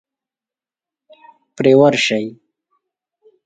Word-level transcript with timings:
پرې 1.55 1.73
ورشئ. 1.79 2.25